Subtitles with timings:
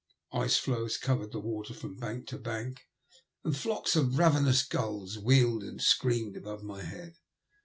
[0.33, 2.87] Ice floes covered the water from bank to bank,
[3.43, 7.17] and flocks of ravenous gulls wheeled and screamed above my head.